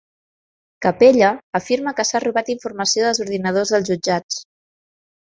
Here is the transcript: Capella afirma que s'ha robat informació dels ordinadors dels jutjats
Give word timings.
Capella 0.85 1.29
afirma 1.59 1.95
que 2.01 2.07
s'ha 2.13 2.23
robat 2.25 2.51
informació 2.57 3.09
dels 3.13 3.25
ordinadors 3.29 3.79
dels 3.79 3.95
jutjats 3.95 4.45